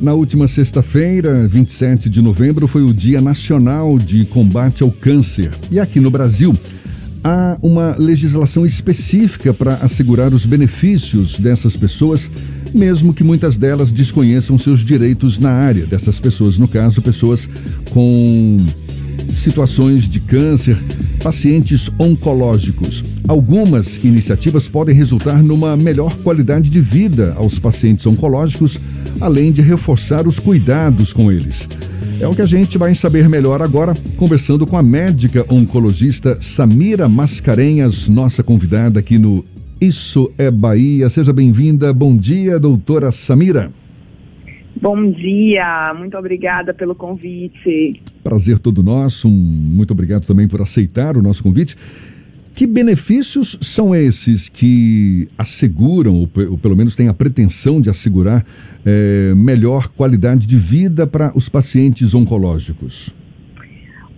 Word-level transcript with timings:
Na 0.00 0.12
última 0.12 0.48
sexta-feira, 0.48 1.46
27 1.48 2.10
de 2.10 2.20
novembro, 2.20 2.66
foi 2.66 2.82
o 2.82 2.92
Dia 2.92 3.20
Nacional 3.20 3.98
de 3.98 4.24
Combate 4.24 4.82
ao 4.82 4.90
Câncer. 4.90 5.50
E 5.70 5.78
aqui 5.78 6.00
no 6.00 6.10
Brasil, 6.10 6.54
há 7.22 7.56
uma 7.62 7.94
legislação 7.96 8.66
específica 8.66 9.54
para 9.54 9.74
assegurar 9.76 10.34
os 10.34 10.44
benefícios 10.44 11.38
dessas 11.38 11.76
pessoas, 11.76 12.30
mesmo 12.74 13.14
que 13.14 13.24
muitas 13.24 13.56
delas 13.56 13.92
desconheçam 13.92 14.58
seus 14.58 14.80
direitos 14.80 15.38
na 15.38 15.50
área. 15.50 15.86
Dessas 15.86 16.18
pessoas, 16.20 16.58
no 16.58 16.68
caso, 16.68 17.00
pessoas 17.00 17.48
com 17.90 18.58
situações 19.34 20.08
de 20.08 20.20
câncer, 20.20 20.76
pacientes 21.24 21.90
oncológicos. 21.98 23.02
Algumas 23.26 23.96
iniciativas 24.04 24.68
podem 24.68 24.94
resultar 24.94 25.42
numa 25.42 25.74
melhor 25.74 26.14
qualidade 26.18 26.68
de 26.68 26.82
vida 26.82 27.32
aos 27.38 27.58
pacientes 27.58 28.06
oncológicos, 28.06 28.78
além 29.22 29.50
de 29.50 29.62
reforçar 29.62 30.28
os 30.28 30.38
cuidados 30.38 31.14
com 31.14 31.32
eles. 31.32 31.66
É 32.20 32.28
o 32.28 32.34
que 32.34 32.42
a 32.42 32.46
gente 32.46 32.76
vai 32.76 32.94
saber 32.94 33.26
melhor 33.26 33.62
agora, 33.62 33.96
conversando 34.18 34.66
com 34.66 34.76
a 34.76 34.82
médica 34.82 35.46
oncologista 35.48 36.36
Samira 36.42 37.08
Mascarenhas, 37.08 38.06
nossa 38.06 38.42
convidada 38.42 39.00
aqui 39.00 39.16
no 39.16 39.42
Isso 39.80 40.30
é 40.36 40.50
Bahia. 40.50 41.08
Seja 41.08 41.32
bem-vinda. 41.32 41.90
Bom 41.90 42.14
dia, 42.14 42.60
doutora 42.60 43.10
Samira. 43.10 43.72
Bom 44.84 45.12
dia, 45.12 45.94
muito 45.96 46.14
obrigada 46.18 46.74
pelo 46.74 46.94
convite. 46.94 48.02
Prazer 48.22 48.58
todo 48.58 48.82
nosso, 48.82 49.30
muito 49.30 49.92
obrigado 49.92 50.26
também 50.26 50.46
por 50.46 50.60
aceitar 50.60 51.16
o 51.16 51.22
nosso 51.22 51.42
convite. 51.42 51.74
Que 52.54 52.66
benefícios 52.66 53.56
são 53.62 53.94
esses 53.94 54.50
que 54.50 55.26
asseguram, 55.38 56.16
ou, 56.16 56.58
pelo 56.58 56.76
menos 56.76 56.94
têm 56.94 57.08
a 57.08 57.14
pretensão 57.14 57.80
de 57.80 57.88
assegurar, 57.88 58.44
é, 58.84 59.32
melhor 59.34 59.88
qualidade 59.88 60.46
de 60.46 60.58
vida 60.58 61.06
para 61.06 61.32
os 61.34 61.48
pacientes 61.48 62.14
oncológicos? 62.14 63.08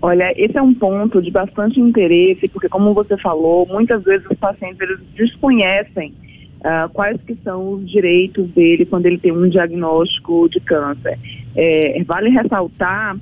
Olha, 0.03 0.33
esse 0.37 0.59
é 0.59 0.63
um 0.63 0.75
ponto 0.75 1.23
de 1.23 1.31
bastante 1.31 1.79
interesse, 1.79 2.49
porque 2.49 2.69
como 2.69 2.93
você 2.93 3.17
falou, 3.19 3.69
muitas 3.69 4.03
vezes 4.03 4.27
os 4.29 4.37
pacientes 4.37 4.81
eles 4.81 4.99
desconhecem 5.15 6.13
uh, 6.67 6.89
quais 6.93 7.21
que 7.23 7.37
são 7.45 7.75
os 7.75 7.89
direitos 7.89 8.49
dele 8.51 8.85
quando 8.85 9.07
ele 9.07 9.19
tem 9.19 9.31
um 9.31 9.49
diagnóstico 9.49 10.49
de 10.49 10.59
câncer. 10.61 11.19
É, 11.55 12.03
vale 12.05 12.29
ressaltar 12.29 13.15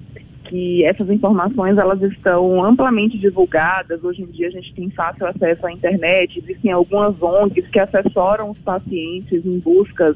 que 0.45 0.85
essas 0.85 1.09
informações 1.11 1.79
elas 1.79 2.03
estão 2.03 2.65
amplamente 2.65 3.19
divulgadas. 3.19 4.03
Hoje 4.03 4.23
em 4.23 4.27
dia 4.27 4.49
a 4.49 4.51
gente 4.51 4.75
tem 4.75 4.91
fácil 4.91 5.27
acesso 5.27 5.67
à 5.67 5.73
internet, 5.73 6.39
existem 6.39 6.71
algumas 6.73 7.21
ONGs 7.21 7.67
que 7.69 7.79
assessoram 7.79 8.51
os 8.51 8.59
pacientes 8.59 9.45
em 9.45 9.59
busca 9.59 10.15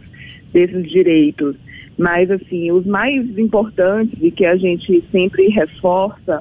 desses 0.52 0.88
direitos. 0.90 1.56
Mas 1.96 2.30
assim, 2.30 2.70
os 2.70 2.86
mais 2.86 3.38
importantes 3.38 4.18
e 4.22 4.30
que 4.30 4.44
a 4.44 4.56
gente 4.56 5.02
sempre 5.10 5.48
reforça 5.48 6.40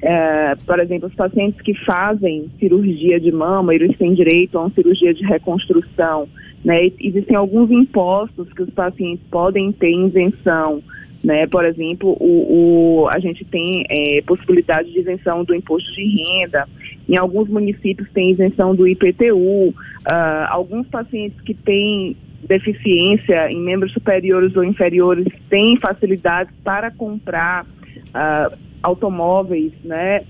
é, 0.00 0.54
por 0.66 0.78
exemplo, 0.78 1.08
os 1.08 1.14
pacientes 1.14 1.60
que 1.60 1.74
fazem 1.84 2.48
cirurgia 2.58 3.18
de 3.18 3.32
mama, 3.32 3.74
eles 3.74 3.96
têm 3.96 4.14
direito 4.14 4.56
a 4.56 4.62
uma 4.62 4.70
cirurgia 4.70 5.12
de 5.12 5.24
reconstrução. 5.24 6.28
Né? 6.64 6.92
Existem 7.00 7.36
alguns 7.36 7.70
impostos 7.70 8.52
que 8.52 8.62
os 8.62 8.70
pacientes 8.70 9.24
podem 9.30 9.72
ter 9.72 9.90
isenção. 9.90 10.82
Né? 11.22 11.48
Por 11.48 11.64
exemplo, 11.64 12.16
o, 12.20 13.02
o 13.02 13.08
a 13.08 13.18
gente 13.18 13.44
tem 13.44 13.84
é, 13.88 14.22
possibilidade 14.22 14.92
de 14.92 15.00
isenção 15.00 15.42
do 15.42 15.54
imposto 15.54 15.92
de 15.92 16.04
renda. 16.04 16.68
Em 17.08 17.16
alguns 17.16 17.48
municípios 17.48 18.08
tem 18.12 18.30
isenção 18.30 18.74
do 18.74 18.86
IPTU. 18.86 19.34
Uh, 19.34 19.74
ah, 20.10 20.48
alguns 20.50 20.86
pacientes 20.86 21.40
que 21.40 21.54
têm 21.54 22.16
deficiência 22.46 23.50
em 23.50 23.60
membros 23.60 23.92
superiores 23.92 24.54
ou 24.56 24.62
inferiores 24.62 25.26
têm 25.50 25.76
facilidades 25.78 26.54
para 26.62 26.90
comprar 26.90 27.64
uh, 27.64 28.67
automóveis, 28.82 29.72
né, 29.84 30.22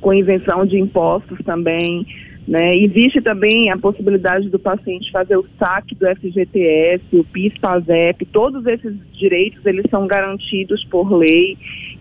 com 0.00 0.14
isenção 0.14 0.64
de 0.64 0.78
impostos 0.78 1.38
também. 1.44 2.06
Né? 2.48 2.76
Existe 2.78 3.20
também 3.20 3.70
a 3.70 3.76
possibilidade 3.76 4.48
do 4.48 4.58
paciente 4.58 5.12
fazer 5.12 5.36
o 5.36 5.44
saque 5.58 5.94
do 5.94 6.06
FGTS, 6.06 7.04
o 7.12 7.24
PIS, 7.24 7.56
PASEP, 7.58 8.24
todos 8.26 8.66
esses 8.66 8.94
direitos 9.12 9.64
eles 9.64 9.84
são 9.90 10.06
garantidos 10.06 10.84
por 10.84 11.12
lei 11.12 11.56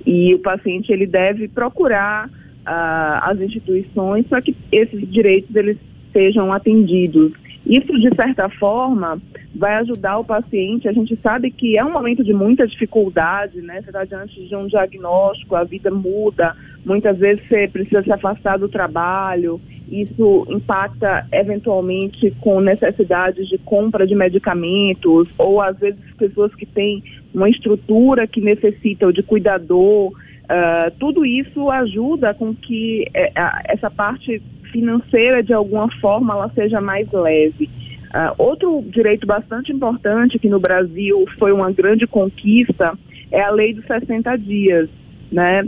e 0.06 0.34
o 0.34 0.40
paciente 0.40 0.92
ele 0.92 1.06
deve 1.06 1.48
procurar 1.50 2.28
uh, 2.28 3.20
as 3.22 3.40
instituições 3.42 4.26
para 4.28 4.42
que 4.42 4.56
esses 4.72 5.12
direitos 5.12 5.54
eles 5.56 5.78
sejam 6.12 6.52
atendidos. 6.52 7.34
Isso, 7.66 7.94
de 8.00 8.10
certa 8.16 8.50
forma, 8.50 9.22
vai 9.56 9.76
ajudar 9.76 10.20
o 10.20 10.24
paciente. 10.24 10.88
A 10.88 10.94
gente 10.94 11.18
sabe 11.22 11.52
que 11.52 11.78
é 11.78 11.84
um 11.84 11.92
momento 11.92 12.24
de 12.24 12.34
muita 12.34 12.68
dificuldade, 12.68 13.62
né? 13.62 13.82
Você 13.82 13.90
está 13.90 14.06
diante 14.06 14.48
de 14.48 14.56
um 14.56 14.68
diagnóstico, 14.68 15.56
a 15.56 15.64
vida 15.64 15.90
muda, 15.90 16.56
muitas 16.86 17.18
vezes 17.18 17.48
você 17.48 17.68
precisa 17.68 18.04
se 18.04 18.12
afastar 18.12 18.58
do 18.58 18.70
trabalho, 18.70 19.60
isso 19.92 20.46
impacta 20.50 21.26
eventualmente 21.32 22.32
com 22.40 22.62
necessidades 22.62 23.48
de 23.48 23.58
compra 23.58 24.06
de 24.06 24.16
medicamentos, 24.16 25.28
ou 25.38 25.62
às 25.62 25.78
vezes 25.80 26.00
pessoas 26.18 26.54
que 26.54 26.66
têm 26.66 27.04
uma 27.34 27.50
estrutura 27.50 28.28
que 28.28 28.40
necessitam 28.40 29.12
de 29.12 29.24
cuidador. 29.24 30.12
Uh, 30.12 30.92
tudo 31.00 31.26
isso 31.26 31.70
ajuda 31.70 32.34
com 32.34 32.56
que 32.56 33.08
uh, 33.10 33.62
essa 33.66 33.90
parte 33.90 34.42
financeira, 34.72 35.44
de 35.44 35.54
alguma 35.54 35.90
forma, 36.00 36.34
ela 36.34 36.50
seja 36.50 36.80
mais 36.80 37.12
leve. 37.12 37.70
Uh, 38.10 38.34
outro 38.40 38.84
direito 38.88 39.28
bastante 39.28 39.72
importante 39.72 40.40
que 40.40 40.50
no 40.50 40.60
Brasil 40.60 41.16
foi 41.38 41.52
uma 41.52 41.72
grande 41.72 42.08
conquista 42.08 42.98
é 43.32 43.42
a 43.42 43.52
lei 43.52 43.74
dos 43.74 43.86
60 43.86 44.36
dias, 44.38 44.90
né? 45.32 45.68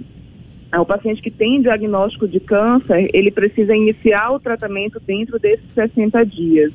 Ah, 0.72 0.82
o 0.82 0.86
paciente 0.86 1.22
que 1.22 1.30
tem 1.30 1.62
diagnóstico 1.62 2.28
de 2.28 2.40
câncer, 2.40 3.10
ele 3.14 3.30
precisa 3.30 3.76
iniciar 3.76 4.32
o 4.32 4.40
tratamento 4.40 5.00
dentro 5.00 5.38
desses 5.38 5.66
60 5.76 6.26
dias. 6.26 6.72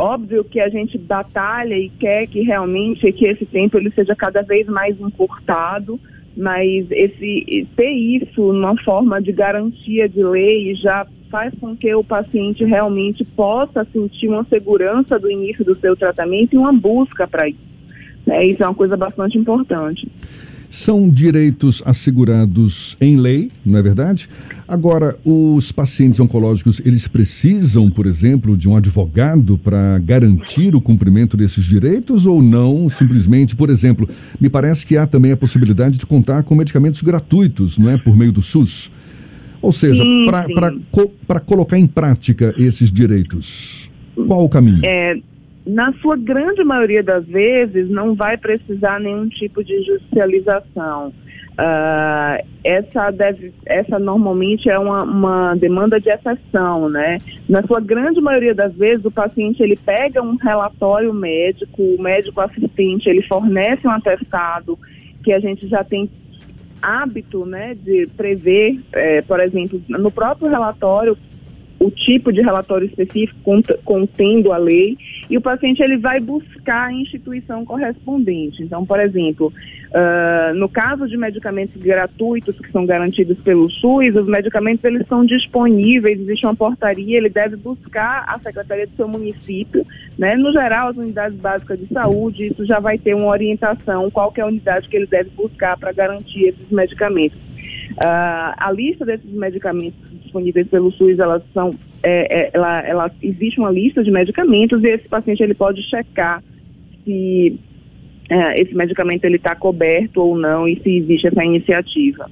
Óbvio 0.00 0.44
que 0.44 0.60
a 0.60 0.68
gente 0.68 0.96
batalha 0.96 1.76
e 1.76 1.90
quer 1.90 2.26
que 2.28 2.40
realmente 2.40 3.12
que 3.12 3.26
esse 3.26 3.44
tempo 3.44 3.76
ele 3.76 3.90
seja 3.90 4.14
cada 4.14 4.42
vez 4.42 4.66
mais 4.68 4.98
encurtado, 5.00 6.00
mas 6.36 6.86
esse 6.90 7.66
ter 7.76 7.90
isso 7.90 8.52
numa 8.52 8.76
forma 8.82 9.20
de 9.20 9.32
garantia 9.32 10.08
de 10.08 10.22
lei 10.22 10.74
já 10.76 11.06
faz 11.30 11.54
com 11.60 11.76
que 11.76 11.94
o 11.94 12.02
paciente 12.02 12.64
realmente 12.64 13.24
possa 13.24 13.86
sentir 13.92 14.28
uma 14.28 14.44
segurança 14.44 15.18
do 15.18 15.30
início 15.30 15.64
do 15.64 15.78
seu 15.78 15.96
tratamento 15.96 16.54
e 16.54 16.58
uma 16.58 16.72
busca 16.72 17.26
para 17.26 17.48
isso. 17.48 17.70
Né? 18.26 18.46
Isso 18.46 18.62
é 18.62 18.66
uma 18.66 18.74
coisa 18.74 18.96
bastante 18.96 19.38
importante. 19.38 20.10
São 20.68 21.08
direitos 21.08 21.82
assegurados 21.84 22.96
em 23.00 23.16
lei, 23.16 23.50
não 23.66 23.76
é 23.76 23.82
verdade? 23.82 24.28
Agora, 24.68 25.18
os 25.24 25.72
pacientes 25.72 26.20
oncológicos, 26.20 26.80
eles 26.84 27.08
precisam, 27.08 27.90
por 27.90 28.06
exemplo, 28.06 28.56
de 28.56 28.68
um 28.68 28.76
advogado 28.76 29.58
para 29.58 29.98
garantir 29.98 30.76
o 30.76 30.80
cumprimento 30.80 31.36
desses 31.36 31.64
direitos 31.64 32.24
ou 32.24 32.40
não? 32.40 32.88
Simplesmente, 32.88 33.56
por 33.56 33.68
exemplo, 33.68 34.08
me 34.40 34.48
parece 34.48 34.86
que 34.86 34.96
há 34.96 35.08
também 35.08 35.32
a 35.32 35.36
possibilidade 35.36 35.98
de 35.98 36.06
contar 36.06 36.44
com 36.44 36.54
medicamentos 36.54 37.02
gratuitos, 37.02 37.76
não 37.76 37.90
é? 37.90 37.98
Por 37.98 38.16
meio 38.16 38.30
do 38.30 38.40
SUS. 38.40 38.92
Ou 39.62 39.72
seja, 39.72 40.02
para 41.26 41.40
colocar 41.40 41.78
em 41.78 41.86
prática 41.86 42.54
esses 42.58 42.90
direitos, 42.90 43.90
qual 44.26 44.44
o 44.44 44.48
caminho? 44.48 44.80
É, 44.84 45.16
na 45.66 45.92
sua 45.94 46.16
grande 46.16 46.64
maioria 46.64 47.02
das 47.02 47.26
vezes, 47.26 47.88
não 47.90 48.14
vai 48.14 48.36
precisar 48.36 49.00
nenhum 49.00 49.28
tipo 49.28 49.62
de 49.62 49.82
judicialização. 49.84 51.12
Uh, 51.52 52.42
essa, 52.64 53.10
deve, 53.10 53.52
essa 53.66 53.98
normalmente 53.98 54.70
é 54.70 54.78
uma, 54.78 55.04
uma, 55.04 55.54
demanda 55.54 56.00
de 56.00 56.08
exceção, 56.08 56.88
né? 56.88 57.18
Na 57.46 57.62
sua 57.64 57.80
grande 57.80 58.18
maioria 58.18 58.54
das 58.54 58.72
vezes, 58.72 59.04
o 59.04 59.10
paciente 59.10 59.62
ele 59.62 59.76
pega 59.76 60.22
um 60.22 60.36
relatório 60.36 61.12
médico, 61.12 61.82
o 61.82 62.00
médico 62.00 62.40
assistente 62.40 63.10
ele 63.10 63.20
fornece 63.22 63.86
um 63.86 63.90
atestado 63.90 64.78
que 65.22 65.34
a 65.34 65.38
gente 65.38 65.68
já 65.68 65.84
tem 65.84 66.08
hábito 66.82 67.44
né, 67.44 67.74
de 67.74 68.06
prever, 68.16 68.80
é, 68.92 69.22
por 69.22 69.40
exemplo, 69.40 69.80
no 69.88 70.10
próprio 70.10 70.48
relatório, 70.48 71.16
o 71.80 71.90
tipo 71.90 72.30
de 72.30 72.42
relatório 72.42 72.86
específico 72.86 73.40
contendo 73.84 74.52
a 74.52 74.58
lei 74.58 74.98
e 75.30 75.38
o 75.38 75.40
paciente 75.40 75.82
ele 75.82 75.96
vai 75.96 76.20
buscar 76.20 76.88
a 76.88 76.92
instituição 76.92 77.64
correspondente. 77.64 78.62
Então, 78.62 78.84
por 78.84 79.00
exemplo, 79.00 79.46
uh, 79.46 80.54
no 80.54 80.68
caso 80.68 81.08
de 81.08 81.16
medicamentos 81.16 81.80
gratuitos 81.80 82.60
que 82.60 82.70
são 82.70 82.84
garantidos 82.84 83.38
pelo 83.38 83.70
SUS, 83.70 84.14
os 84.14 84.26
medicamentos 84.26 84.84
eles 84.84 85.06
são 85.08 85.24
disponíveis, 85.24 86.20
existe 86.20 86.44
uma 86.44 86.54
portaria, 86.54 87.16
ele 87.16 87.30
deve 87.30 87.56
buscar 87.56 88.24
a 88.28 88.38
secretaria 88.38 88.86
do 88.86 88.94
seu 88.94 89.08
município, 89.08 89.86
né? 90.18 90.34
No 90.36 90.52
geral, 90.52 90.88
as 90.88 90.98
unidades 90.98 91.38
básicas 91.38 91.78
de 91.78 91.86
saúde, 91.86 92.48
isso 92.48 92.66
já 92.66 92.78
vai 92.78 92.98
ter 92.98 93.14
uma 93.14 93.28
orientação, 93.28 94.10
qual 94.10 94.30
é 94.36 94.42
a 94.42 94.46
unidade 94.46 94.86
que 94.86 94.96
ele 94.96 95.06
deve 95.06 95.30
buscar 95.30 95.78
para 95.78 95.92
garantir 95.92 96.48
esses 96.48 96.70
medicamentos. 96.70 97.38
Uh, 97.92 98.52
a 98.56 98.70
lista 98.70 99.04
desses 99.04 99.32
medicamentos 99.32 100.09
disponíveis 100.30 100.68
pelo 100.68 100.92
SUS, 100.92 101.18
elas 101.18 101.42
são, 101.52 101.74
é, 102.02 102.44
é, 102.44 102.50
ela, 102.54 102.80
ela, 102.86 103.10
existe 103.20 103.58
uma 103.58 103.70
lista 103.70 104.02
de 104.02 104.10
medicamentos 104.10 104.82
e 104.82 104.88
esse 104.88 105.08
paciente 105.08 105.42
ele 105.42 105.54
pode 105.54 105.82
checar 105.82 106.42
se 107.04 107.58
é, 108.30 108.62
esse 108.62 108.74
medicamento 108.74 109.24
ele 109.24 109.36
está 109.36 109.56
coberto 109.56 110.20
ou 110.20 110.38
não 110.38 110.68
e 110.68 110.80
se 110.80 110.98
existe 110.98 111.26
essa 111.26 111.44
iniciativa. 111.44 112.30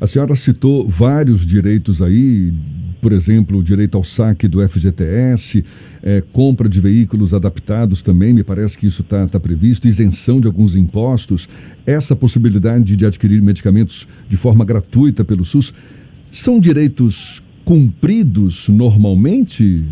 A 0.00 0.06
senhora 0.06 0.34
citou 0.34 0.88
vários 0.88 1.46
direitos 1.46 2.02
aí, 2.02 2.52
por 3.00 3.12
exemplo, 3.12 3.58
o 3.58 3.62
direito 3.62 3.96
ao 3.96 4.02
saque 4.02 4.48
do 4.48 4.66
FGTS, 4.66 5.64
é, 6.02 6.22
compra 6.32 6.68
de 6.68 6.80
veículos 6.80 7.32
adaptados 7.32 8.02
também, 8.02 8.32
me 8.32 8.42
parece 8.42 8.76
que 8.76 8.86
isso 8.86 9.02
está 9.02 9.26
tá 9.28 9.38
previsto, 9.38 9.86
isenção 9.86 10.40
de 10.40 10.48
alguns 10.48 10.74
impostos, 10.74 11.48
essa 11.86 12.16
possibilidade 12.16 12.96
de 12.96 13.06
adquirir 13.06 13.40
medicamentos 13.40 14.08
de 14.28 14.36
forma 14.36 14.64
gratuita 14.64 15.24
pelo 15.24 15.44
SUS. 15.44 15.72
São 16.30 16.60
direitos 16.60 17.42
cumpridos 17.64 18.68
normalmente? 18.68 19.84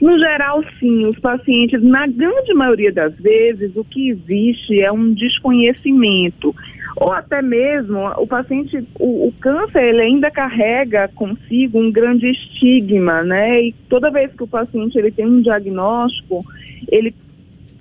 No 0.00 0.18
geral, 0.18 0.64
sim. 0.78 1.06
Os 1.06 1.18
pacientes, 1.18 1.82
na 1.82 2.06
grande 2.06 2.52
maioria 2.54 2.92
das 2.92 3.14
vezes, 3.16 3.74
o 3.76 3.84
que 3.84 4.10
existe 4.10 4.80
é 4.80 4.90
um 4.90 5.10
desconhecimento 5.10 6.54
ou 7.00 7.12
até 7.12 7.40
mesmo 7.40 7.98
o 8.16 8.26
paciente, 8.26 8.84
o, 8.98 9.28
o, 9.28 9.32
câncer, 9.40 9.84
ele 9.84 10.00
ainda 10.00 10.30
carrega 10.30 11.08
consigo 11.14 11.78
um 11.78 11.92
grande 11.92 12.28
estigma, 12.28 13.22
né? 13.22 13.62
E 13.62 13.72
toda 13.88 14.10
vez 14.10 14.32
que 14.32 14.42
o 14.42 14.48
paciente 14.48 14.98
ele 14.98 15.12
tem 15.12 15.24
um 15.24 15.40
diagnóstico, 15.40 16.44
ele 16.90 17.14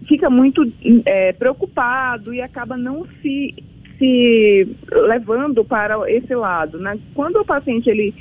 fica 0.08 0.30
muito 0.30 0.72
é, 1.06 1.34
preocupado 1.34 2.32
e 2.32 2.42
acaba 2.42 2.78
não 2.78 3.08
se, 3.22 3.56
se 3.98 4.68
levando 4.92 5.64
para 5.64 5.96
esse 6.12 6.34
lado, 6.36 6.78
né? 6.78 6.98
Quando 7.14 7.38
o 7.38 7.46
paciente 7.46 7.90
ele 7.90 8.14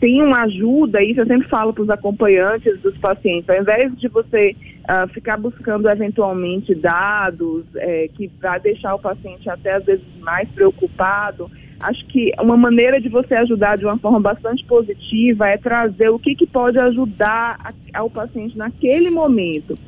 tem 0.00 0.22
uma 0.22 0.42
ajuda, 0.42 1.02
isso 1.02 1.20
eu 1.20 1.26
sempre 1.26 1.48
falo 1.48 1.72
para 1.72 1.82
os 1.82 1.90
acompanhantes 1.90 2.78
dos 2.80 2.96
pacientes, 2.98 3.48
ao 3.48 3.60
invés 3.60 3.96
de 3.98 4.08
você 4.08 4.54
uh, 4.84 5.08
ficar 5.08 5.38
buscando 5.38 5.88
eventualmente 5.88 6.74
dados 6.74 7.64
é, 7.76 8.08
que 8.14 8.30
vai 8.40 8.60
deixar 8.60 8.94
o 8.94 8.98
paciente 8.98 9.48
até 9.48 9.74
às 9.74 9.84
vezes 9.84 10.04
mais 10.20 10.48
preocupado, 10.50 11.50
acho 11.80 12.04
que 12.06 12.32
uma 12.40 12.56
maneira 12.56 13.00
de 13.00 13.08
você 13.08 13.34
ajudar 13.34 13.78
de 13.78 13.84
uma 13.84 13.98
forma 13.98 14.20
bastante 14.20 14.64
positiva 14.64 15.48
é 15.48 15.56
trazer 15.56 16.10
o 16.10 16.18
que, 16.18 16.34
que 16.34 16.46
pode 16.46 16.78
ajudar 16.78 17.58
a, 17.64 17.98
ao 17.98 18.10
paciente 18.10 18.56
naquele 18.56 19.10
momento. 19.10 19.78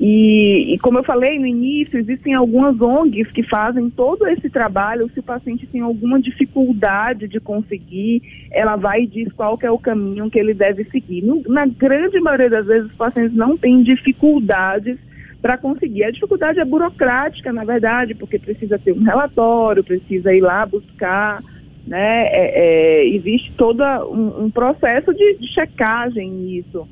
E, 0.00 0.72
e, 0.72 0.78
como 0.78 0.98
eu 0.98 1.04
falei 1.04 1.38
no 1.38 1.46
início, 1.46 1.98
existem 1.98 2.32
algumas 2.32 2.80
ONGs 2.80 3.30
que 3.32 3.42
fazem 3.42 3.90
todo 3.90 4.26
esse 4.28 4.48
trabalho. 4.48 5.10
Se 5.12 5.20
o 5.20 5.22
paciente 5.22 5.66
tem 5.66 5.82
alguma 5.82 6.18
dificuldade 6.18 7.28
de 7.28 7.38
conseguir, 7.38 8.22
ela 8.50 8.76
vai 8.76 9.02
e 9.02 9.06
diz 9.06 9.30
qual 9.34 9.58
é 9.60 9.70
o 9.70 9.78
caminho 9.78 10.30
que 10.30 10.38
ele 10.38 10.54
deve 10.54 10.84
seguir. 10.84 11.22
No, 11.22 11.42
na 11.46 11.66
grande 11.66 12.18
maioria 12.18 12.48
das 12.48 12.66
vezes, 12.66 12.90
os 12.90 12.96
pacientes 12.96 13.36
não 13.36 13.58
têm 13.58 13.82
dificuldades 13.82 14.98
para 15.42 15.58
conseguir. 15.58 16.04
A 16.04 16.10
dificuldade 16.10 16.60
é 16.60 16.64
burocrática, 16.64 17.52
na 17.52 17.64
verdade, 17.64 18.14
porque 18.14 18.38
precisa 18.38 18.78
ter 18.78 18.92
um 18.92 19.04
relatório, 19.04 19.84
precisa 19.84 20.32
ir 20.32 20.40
lá 20.40 20.64
buscar. 20.64 21.42
Né? 21.86 22.26
É, 22.28 22.52
é, 22.54 23.06
existe 23.06 23.52
todo 23.52 23.82
um, 24.10 24.44
um 24.44 24.50
processo 24.50 25.12
de, 25.12 25.34
de 25.34 25.46
checagem 25.48 26.30
nisso 26.30 26.88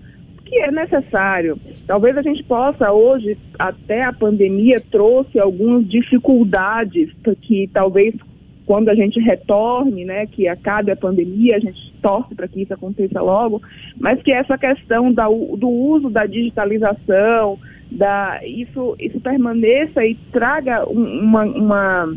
que 0.48 0.58
é 0.58 0.70
necessário. 0.70 1.56
Talvez 1.86 2.16
a 2.16 2.22
gente 2.22 2.42
possa 2.44 2.90
hoje, 2.90 3.36
até 3.58 4.04
a 4.04 4.12
pandemia 4.12 4.80
trouxe 4.90 5.38
algumas 5.38 5.86
dificuldades 5.86 7.10
que 7.42 7.68
talvez 7.72 8.14
quando 8.68 8.90
a 8.90 8.94
gente 8.94 9.18
retorne, 9.18 10.04
né, 10.04 10.26
que 10.26 10.46
acabe 10.46 10.90
a 10.90 10.96
pandemia, 10.96 11.56
a 11.56 11.58
gente 11.58 11.90
torce 12.02 12.34
para 12.34 12.46
que 12.46 12.60
isso 12.60 12.74
aconteça 12.74 13.18
logo, 13.22 13.62
mas 13.98 14.20
que 14.22 14.30
essa 14.30 14.58
questão 14.58 15.10
da, 15.10 15.26
do 15.26 15.70
uso 15.70 16.10
da 16.10 16.26
digitalização, 16.26 17.58
da, 17.90 18.40
isso, 18.44 18.94
isso 18.98 19.18
permaneça 19.20 20.04
e 20.04 20.14
traga 20.30 20.84
uma, 20.84 21.44
uma 21.44 22.14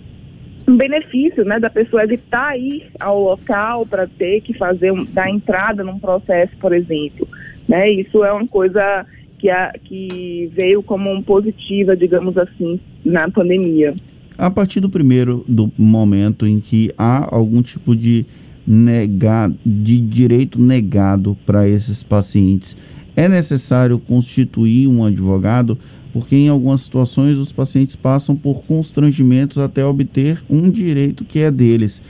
um 0.72 0.78
benefício 0.78 1.44
né, 1.44 1.60
da 1.60 1.70
pessoa 1.70 2.04
evitar 2.04 2.58
ir 2.58 2.88
ao 3.00 3.22
local 3.22 3.86
para 3.86 4.08
ter 4.08 4.42
que 4.42 4.54
fazer 4.54 4.92
um, 4.92 5.04
dar 5.04 5.30
entrada 5.30 5.84
num 5.84 6.00
processo, 6.00 6.54
por 6.60 6.74
exemplo. 6.74 7.28
Né? 7.68 7.92
Isso 7.92 8.24
é 8.24 8.32
uma 8.32 8.48
coisa 8.48 9.06
que, 9.38 9.50
a, 9.50 9.74
que 9.84 10.50
veio 10.54 10.82
como 10.82 11.12
um 11.12 11.22
positiva, 11.22 11.96
digamos 11.96 12.38
assim, 12.38 12.80
na 13.04 13.30
pandemia. 13.30 13.94
A 14.38 14.50
partir 14.50 14.80
do 14.80 14.90
primeiro 14.90 15.44
do 15.48 15.70
momento 15.78 16.48
em 16.48 16.62
que 16.62 16.92
há 16.98 17.28
algum 17.36 17.62
tipo 17.62 17.94
de 17.96 18.26
negado, 18.66 19.56
de 19.66 20.00
direito 20.00 20.60
negado 20.60 21.38
para 21.46 21.68
esses 21.68 22.02
pacientes, 22.02 22.78
é 23.16 23.28
necessário 23.28 24.00
constituir 24.00 24.88
um 24.88 25.06
advogado, 25.06 25.78
porque 26.14 26.36
em 26.36 26.50
algumas 26.50 26.82
situações 26.82 27.38
os 27.38 27.52
pacientes 27.52 27.96
passam 27.96 28.36
por 28.36 28.64
constrangimentos 28.66 29.58
até 29.58 29.86
obter 29.86 30.42
um 30.50 30.70
direito 30.70 31.26
que 31.26 31.40
é 31.40 31.52
deles. 31.52 32.02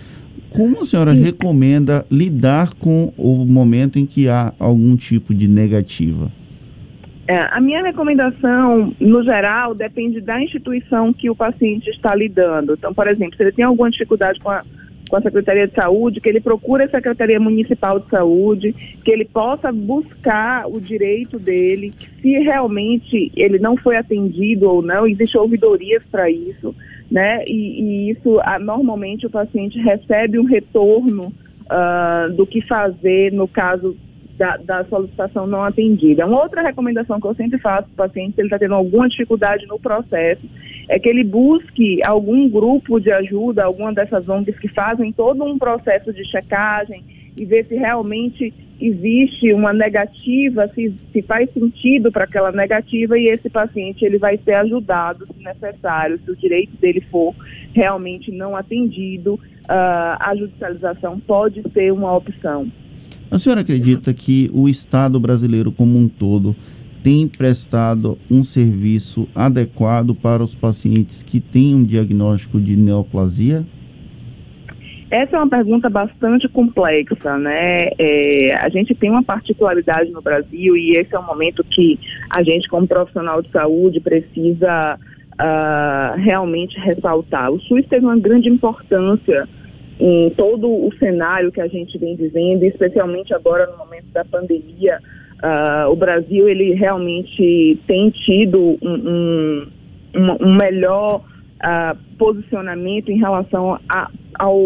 Como 0.49 0.81
a 0.81 0.85
senhora 0.85 1.13
Sim. 1.13 1.21
recomenda 1.21 2.05
lidar 2.11 2.73
com 2.73 3.13
o 3.17 3.45
momento 3.45 3.97
em 3.97 4.05
que 4.05 4.27
há 4.27 4.53
algum 4.59 4.95
tipo 4.95 5.33
de 5.33 5.47
negativa? 5.47 6.31
É, 7.27 7.47
a 7.51 7.61
minha 7.61 7.81
recomendação, 7.81 8.93
no 8.99 9.23
geral, 9.23 9.73
depende 9.73 10.19
da 10.19 10.41
instituição 10.41 11.13
que 11.13 11.29
o 11.29 11.35
paciente 11.35 11.89
está 11.89 12.13
lidando. 12.13 12.73
Então, 12.73 12.93
por 12.93 13.07
exemplo, 13.07 13.37
se 13.37 13.43
ele 13.43 13.53
tem 13.53 13.63
alguma 13.63 13.89
dificuldade 13.89 14.39
com 14.41 14.49
a, 14.49 14.63
com 15.11 15.17
a 15.17 15.21
Secretaria 15.21 15.67
de 15.67 15.75
Saúde, 15.75 16.21
que 16.21 16.29
ele 16.29 16.41
procure 16.41 16.85
a 16.85 16.89
Secretaria 16.89 17.39
Municipal 17.39 17.99
de 17.99 18.09
Saúde, 18.09 18.73
que 19.03 19.11
ele 19.11 19.25
possa 19.25 19.71
buscar 19.71 20.67
o 20.67 20.79
direito 20.79 21.37
dele, 21.37 21.91
se 22.21 22.31
realmente 22.39 23.31
ele 23.35 23.59
não 23.59 23.77
foi 23.77 23.97
atendido 23.97 24.69
ou 24.69 24.81
não, 24.81 25.05
existem 25.05 25.39
ouvidorias 25.39 26.01
para 26.09 26.29
isso 26.31 26.73
né? 27.11 27.43
E, 27.45 27.81
e 28.07 28.11
isso, 28.11 28.39
normalmente, 28.61 29.27
o 29.27 29.29
paciente 29.29 29.77
recebe 29.77 30.39
um 30.39 30.45
retorno 30.45 31.33
uh, 31.65 32.33
do 32.33 32.47
que 32.47 32.61
fazer 32.61 33.33
no 33.33 33.49
caso 33.49 33.97
da, 34.37 34.57
da, 34.57 34.85
solicitação 34.85 35.45
não 35.45 35.63
atendida. 35.63 36.25
Uma 36.25 36.41
outra 36.41 36.61
recomendação 36.61 37.19
que 37.19 37.27
eu 37.27 37.35
sempre 37.35 37.59
faço 37.59 37.87
para 37.95 38.05
o 38.05 38.09
paciente, 38.09 38.35
se 38.35 38.41
ele 38.41 38.47
está 38.47 38.59
tendo 38.59 38.75
alguma 38.75 39.07
dificuldade 39.07 39.65
no 39.67 39.79
processo, 39.79 40.41
é 40.89 40.99
que 40.99 41.07
ele 41.07 41.23
busque 41.23 41.99
algum 42.05 42.49
grupo 42.49 42.99
de 42.99 43.11
ajuda, 43.11 43.63
alguma 43.63 43.93
dessas 43.93 44.27
ONGs 44.27 44.57
que 44.59 44.67
fazem 44.67 45.11
todo 45.11 45.43
um 45.43 45.57
processo 45.57 46.11
de 46.11 46.25
checagem 46.29 47.03
e 47.39 47.45
ver 47.45 47.65
se 47.65 47.75
realmente 47.75 48.53
existe 48.81 49.53
uma 49.53 49.71
negativa, 49.71 50.67
se, 50.73 50.93
se 51.13 51.21
faz 51.21 51.49
sentido 51.53 52.11
para 52.11 52.23
aquela 52.23 52.51
negativa 52.51 53.17
e 53.17 53.27
esse 53.27 53.49
paciente 53.49 54.03
ele 54.03 54.17
vai 54.17 54.37
ser 54.37 54.53
ajudado 54.55 55.27
se 55.27 55.43
necessário, 55.43 56.19
se 56.25 56.31
o 56.31 56.35
direito 56.35 56.75
dele 56.77 57.01
for 57.11 57.33
realmente 57.73 58.31
não 58.31 58.55
atendido, 58.55 59.35
uh, 59.35 60.17
a 60.19 60.33
judicialização 60.35 61.19
pode 61.19 61.61
ser 61.71 61.93
uma 61.93 62.15
opção. 62.15 62.67
A 63.31 63.37
senhora 63.37 63.61
acredita 63.61 64.13
que 64.13 64.51
o 64.53 64.67
Estado 64.67 65.17
brasileiro 65.17 65.71
como 65.71 65.97
um 65.97 66.09
todo 66.09 66.53
tem 67.01 67.29
prestado 67.29 68.17
um 68.29 68.43
serviço 68.43 69.25
adequado 69.33 70.13
para 70.13 70.43
os 70.43 70.53
pacientes 70.53 71.23
que 71.23 71.39
têm 71.39 71.73
um 71.73 71.81
diagnóstico 71.81 72.59
de 72.59 72.75
neoplasia? 72.75 73.65
Essa 75.09 75.37
é 75.37 75.39
uma 75.39 75.49
pergunta 75.49 75.89
bastante 75.89 76.49
complexa, 76.49 77.37
né? 77.37 77.91
É, 77.97 78.53
a 78.55 78.67
gente 78.67 78.93
tem 78.93 79.09
uma 79.09 79.23
particularidade 79.23 80.11
no 80.11 80.21
Brasil 80.21 80.75
e 80.75 80.97
esse 80.97 81.15
é 81.15 81.19
um 81.19 81.25
momento 81.25 81.63
que 81.63 81.97
a 82.35 82.43
gente, 82.43 82.67
como 82.67 82.85
profissional 82.85 83.41
de 83.41 83.49
saúde, 83.49 84.01
precisa 84.01 84.99
uh, 85.33 86.19
realmente 86.19 86.77
ressaltar. 86.79 87.49
O 87.49 87.59
SUS 87.61 87.85
teve 87.87 88.05
uma 88.05 88.17
grande 88.17 88.49
importância 88.49 89.47
em 90.01 90.31
todo 90.31 90.67
o 90.67 90.91
cenário 90.97 91.51
que 91.51 91.61
a 91.61 91.67
gente 91.67 91.95
vem 91.99 92.15
vivendo, 92.15 92.63
especialmente 92.63 93.35
agora 93.35 93.67
no 93.67 93.77
momento 93.77 94.07
da 94.11 94.25
pandemia. 94.25 94.97
Uh, 95.43 95.91
o 95.91 95.95
Brasil 95.95 96.49
ele 96.49 96.73
realmente 96.73 97.77
tem 97.85 98.09
tido 98.09 98.79
um, 98.81 99.61
um, 100.15 100.37
um 100.41 100.55
melhor 100.55 101.21
posicionamento 102.17 103.09
em 103.09 103.17
relação 103.17 103.79
a 103.87 104.09
ao, 104.41 104.57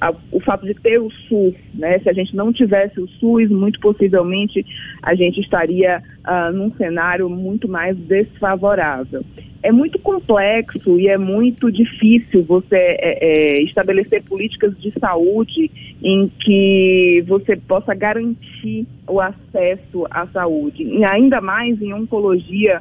ao, 0.00 0.16
ao, 0.32 0.40
fato 0.40 0.66
de 0.66 0.74
ter 0.74 0.98
o 0.98 1.08
SUS, 1.10 1.54
né? 1.74 2.00
Se 2.00 2.08
a 2.08 2.12
gente 2.12 2.34
não 2.34 2.52
tivesse 2.52 3.00
o 3.00 3.06
SUS, 3.06 3.48
muito 3.48 3.78
possivelmente 3.78 4.66
a 5.00 5.14
gente 5.14 5.40
estaria 5.40 6.02
uh, 6.26 6.52
num 6.52 6.68
cenário 6.70 7.28
muito 7.28 7.70
mais 7.70 7.96
desfavorável. 7.96 9.24
É 9.62 9.70
muito 9.70 9.98
complexo 9.98 10.98
e 10.98 11.08
é 11.08 11.16
muito 11.16 11.70
difícil 11.70 12.42
você 12.44 12.76
é, 12.76 13.58
é, 13.58 13.62
estabelecer 13.62 14.22
políticas 14.24 14.76
de 14.80 14.92
saúde 14.98 15.70
em 16.02 16.30
que 16.40 17.24
você 17.26 17.56
possa 17.56 17.94
garantir 17.94 18.86
o 19.06 19.20
acesso 19.20 20.06
à 20.10 20.26
saúde, 20.28 20.82
e 20.82 21.04
ainda 21.04 21.40
mais 21.40 21.80
em 21.82 21.92
oncologia 21.92 22.80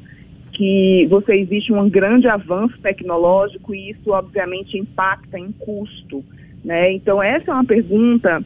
que 0.57 1.05
você 1.07 1.35
existe 1.35 1.71
um 1.71 1.87
grande 1.87 2.27
avanço 2.27 2.75
tecnológico 2.81 3.75
e 3.75 3.91
isso 3.91 4.09
obviamente 4.09 4.75
impacta 4.75 5.37
em 5.37 5.51
custo, 5.51 6.25
né? 6.65 6.91
Então 6.93 7.21
essa 7.21 7.51
é 7.51 7.53
uma 7.53 7.63
pergunta 7.63 8.43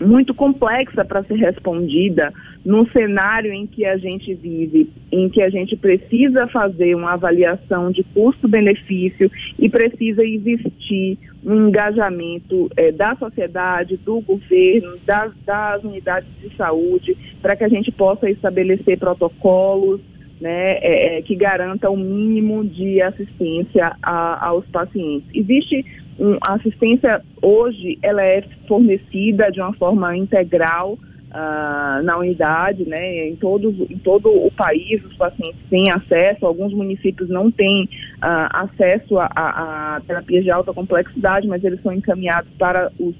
muito 0.00 0.32
complexa 0.34 1.04
para 1.04 1.22
ser 1.24 1.34
respondida, 1.34 2.32
no 2.64 2.88
cenário 2.90 3.52
em 3.52 3.66
que 3.66 3.84
a 3.84 3.96
gente 3.96 4.34
vive, 4.34 4.88
em 5.10 5.28
que 5.28 5.42
a 5.42 5.50
gente 5.50 5.76
precisa 5.76 6.46
fazer 6.46 6.94
uma 6.94 7.12
avaliação 7.12 7.90
de 7.90 8.04
custo-benefício 8.14 9.30
e 9.58 9.68
precisa 9.68 10.24
existir 10.24 11.18
um 11.44 11.68
engajamento 11.68 12.70
é, 12.76 12.92
da 12.92 13.16
sociedade, 13.16 13.96
do 13.96 14.20
governo, 14.20 14.96
das, 15.04 15.32
das 15.44 15.82
unidades 15.82 16.28
de 16.40 16.54
saúde, 16.56 17.16
para 17.40 17.56
que 17.56 17.64
a 17.64 17.68
gente 17.68 17.90
possa 17.90 18.30
estabelecer 18.30 18.98
protocolos 18.98 20.00
né, 20.42 20.78
é, 20.78 21.18
é 21.18 21.22
que 21.22 21.36
garantam 21.36 21.94
o 21.94 21.96
mínimo 21.96 22.64
de 22.64 23.00
assistência 23.00 23.96
a, 24.02 24.48
aos 24.48 24.66
pacientes. 24.66 25.28
Existe 25.32 25.86
um, 26.18 26.36
a 26.46 26.54
assistência 26.54 27.22
hoje, 27.40 27.98
ela 28.02 28.22
é 28.22 28.42
fornecida 28.66 29.50
de 29.52 29.60
uma 29.60 29.72
forma 29.74 30.16
integral 30.16 30.94
uh, 30.94 32.02
na 32.02 32.18
unidade, 32.18 32.86
né? 32.88 33.28
Em, 33.28 33.36
todos, 33.36 33.72
em 33.88 33.98
todo 33.98 34.28
o 34.28 34.50
país 34.50 35.02
os 35.04 35.14
pacientes 35.16 35.60
têm 35.70 35.90
acesso, 35.92 36.44
alguns 36.44 36.74
municípios 36.74 37.28
não 37.28 37.48
têm 37.48 37.84
uh, 37.84 38.48
acesso 38.52 39.18
a, 39.18 39.30
a, 39.34 39.96
a, 39.96 40.00
terapias 40.00 40.42
de 40.42 40.50
alta 40.50 40.74
complexidade, 40.74 41.46
mas 41.46 41.62
eles 41.62 41.80
são 41.82 41.92
encaminhados 41.92 42.50
para, 42.58 42.90
os 42.98 43.14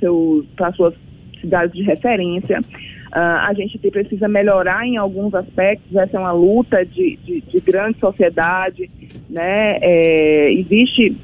para 0.56 0.68
as 0.68 0.76
suas 0.76 0.94
cidades 1.40 1.72
de 1.72 1.82
referência. 1.82 2.60
Uh, 3.12 3.44
a 3.46 3.52
gente 3.54 3.76
precisa 3.78 4.26
melhorar 4.26 4.86
em 4.86 4.96
alguns 4.96 5.34
aspectos, 5.34 5.94
essa 5.94 6.16
é 6.16 6.20
uma 6.20 6.32
luta 6.32 6.82
de, 6.84 7.18
de, 7.22 7.42
de 7.42 7.60
grande 7.60 7.98
sociedade, 7.98 8.90
né? 9.28 9.76
É, 9.82 10.50
existe 10.50 11.14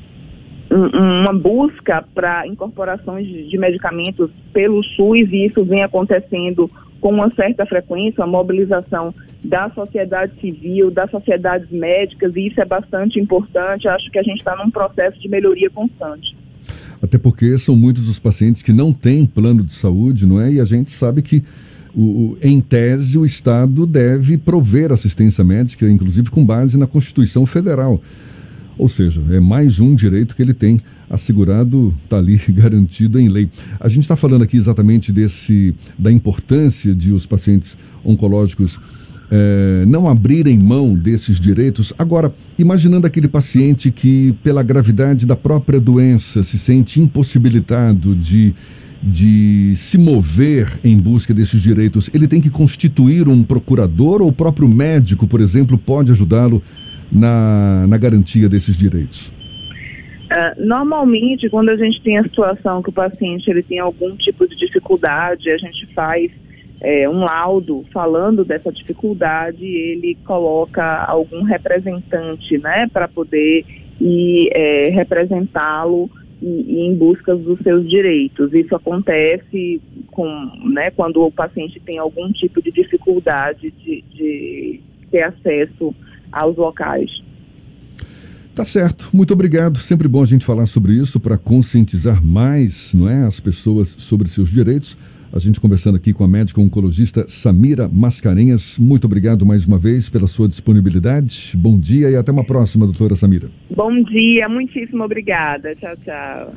uma 0.71 1.33
busca 1.33 2.05
para 2.15 2.47
incorporações 2.47 3.27
de 3.27 3.57
medicamentos 3.57 4.31
pelo 4.53 4.83
SUS 4.85 5.33
e 5.33 5.47
isso 5.47 5.65
vem 5.65 5.83
acontecendo 5.83 6.69
com 7.01 7.11
uma 7.11 7.31
certa 7.31 7.65
frequência, 7.65 8.23
a 8.23 8.27
mobilização 8.27 9.15
da 9.43 9.69
sociedade 9.69 10.33
civil, 10.41 10.91
das 10.91 11.11
sociedades 11.11 11.71
médicas, 11.71 12.35
e 12.37 12.47
isso 12.47 12.61
é 12.61 12.67
bastante 12.67 13.21
importante. 13.21 13.89
Acho 13.89 14.11
que 14.11 14.19
a 14.19 14.23
gente 14.23 14.39
está 14.39 14.57
num 14.57 14.71
processo 14.71 15.19
de 15.21 15.29
melhoria 15.29 15.71
constante. 15.71 16.37
Até 17.01 17.17
porque 17.17 17.57
são 17.59 17.77
muitos 17.77 18.09
os 18.09 18.19
pacientes 18.19 18.63
que 18.63 18.73
não 18.73 18.93
têm 18.93 19.25
plano 19.25 19.63
de 19.63 19.73
saúde, 19.73 20.27
não 20.27 20.41
é? 20.41 20.53
E 20.53 20.61
a 20.61 20.65
gente 20.65 20.91
sabe 20.91 21.23
que, 21.23 21.45
o, 21.95 22.37
em 22.43 22.61
tese, 22.61 23.19
o 23.19 23.25
Estado 23.25 23.87
deve 23.87 24.37
prover 24.37 24.93
assistência 24.93 25.43
médica, 25.43 25.89
inclusive 25.89 26.31
com 26.31 26.45
base 26.45 26.79
na 26.79 26.87
Constituição 26.87 27.47
Federal. 27.47 28.01
Ou 28.77 28.89
seja, 28.89 29.21
é 29.31 29.41
mais 29.41 29.81
um 29.81 29.95
direito 29.95 30.37
que 30.37 30.43
ele 30.43 30.55
tem 30.55 30.79
assegurado, 31.11 31.95
está 32.05 32.19
ali 32.19 32.37
garantido 32.49 33.19
em 33.19 33.29
lei. 33.29 33.49
A 33.81 33.89
gente 33.89 34.03
está 34.03 34.17
falando 34.17 34.43
aqui 34.43 34.57
exatamente 34.57 35.13
desse 35.13 35.75
da 35.99 36.13
importância 36.13 36.95
de 36.95 37.13
os 37.13 37.27
pacientes 37.27 37.77
oncológicos 38.05 38.79
é, 39.31 39.85
não 39.87 40.09
abrirem 40.09 40.59
mão 40.59 40.95
desses 40.95 41.39
direitos. 41.39 41.93
Agora, 41.99 42.33
imaginando 42.59 43.07
aquele 43.07 43.29
paciente 43.29 43.91
que, 43.91 44.35
pela 44.43 44.63
gravidade 44.63 45.27
da 45.27 45.37
própria 45.37 45.81
doença, 45.81 46.43
se 46.43 46.59
sente 46.59 47.01
impossibilitado 47.01 48.15
de, 48.15 48.55
de 49.03 49.75
se 49.77 49.97
mover 49.97 50.81
em 50.85 50.99
busca 50.99 51.33
desses 51.33 51.63
direitos, 51.63 52.11
ele 52.13 52.27
tem 52.27 52.41
que 52.41 52.51
constituir 52.51 53.29
um 53.29 53.45
procurador 53.45 54.21
ou 54.21 54.29
o 54.29 54.33
próprio 54.33 54.69
médico, 54.69 55.27
por 55.27 55.41
exemplo, 55.41 55.79
pode 55.79 56.11
ajudá-lo 56.11 56.63
na, 57.11 57.87
na 57.87 57.97
garantia 57.97 58.49
desses 58.49 58.77
direitos? 58.77 59.29
Uh, 60.31 60.67
normalmente, 60.67 61.49
quando 61.49 61.71
a 61.71 61.77
gente 61.77 62.03
tem 62.03 62.19
a 62.19 62.23
situação 62.23 62.83
que 62.83 62.91
o 62.91 62.93
paciente 62.93 63.49
ele 63.49 63.63
tem 63.63 63.79
algum 63.79 64.15
tipo 64.17 64.47
de 64.47 64.57
dificuldade, 64.57 65.51
a 65.51 65.57
gente 65.57 65.87
faz 65.95 66.31
é, 66.81 67.09
um 67.09 67.21
laudo 67.21 67.85
falando 67.93 68.45
dessa 68.45 68.71
dificuldade, 68.71 69.65
ele 69.65 70.17
coloca 70.25 71.05
algum 71.05 71.43
representante, 71.43 72.59
né, 72.59 72.89
para 72.93 73.09
poder 73.09 73.65
ir 74.01 74.51
é, 74.53 74.91
representá-lo 74.91 76.11
e, 76.41 76.81
em 76.81 76.95
busca 76.95 77.35
dos 77.35 77.59
seus 77.61 77.89
direitos. 77.89 78.53
Isso 78.53 78.75
acontece 78.75 79.81
com, 80.11 80.27
né, 80.73 80.91
quando 80.91 81.23
o 81.23 81.31
paciente 81.31 81.81
tem 81.81 81.99
algum 81.99 82.31
tipo 82.33 82.63
de 82.63 82.71
dificuldade 82.71 83.73
de, 83.85 84.05
de 84.13 84.81
ter 85.11 85.23
acesso 85.23 85.95
aos 86.31 86.57
locais. 86.57 87.23
Tá 88.55 88.65
certo, 88.65 89.11
muito 89.13 89.33
obrigado. 89.33 89.79
Sempre 89.79 90.09
bom 90.09 90.23
a 90.23 90.27
gente 90.27 90.45
falar 90.45 90.67
sobre 90.67 90.93
isso 90.95 91.21
para 91.21 91.39
conscientizar 91.39 92.25
mais, 92.25 92.93
não 92.93 93.09
é, 93.09 93.25
as 93.25 93.39
pessoas 93.39 93.95
sobre 93.99 94.29
seus 94.29 94.51
direitos. 94.51 94.97
A 95.33 95.39
gente 95.39 95.61
conversando 95.61 95.97
aqui 95.97 96.13
com 96.13 96.25
a 96.25 96.29
médica 96.29 96.61
oncologista 96.61 97.29
Samira 97.29 97.89
Mascarenhas. 97.89 98.79
Muito 98.79 99.05
obrigado 99.05 99.45
mais 99.45 99.67
uma 99.67 99.79
vez 99.79 100.09
pela 100.09 100.27
sua 100.27 100.49
disponibilidade. 100.49 101.53
Bom 101.55 101.79
dia 101.79 102.11
e 102.11 102.17
até 102.17 102.33
uma 102.33 102.45
próxima, 102.45 102.87
doutora 102.87 103.15
Samira. 103.15 103.51
Bom 103.71 104.03
dia, 104.05 104.49
muitíssimo 104.49 105.05
obrigada. 105.05 105.75
Tchau, 105.77 105.97
tchau. 106.05 106.53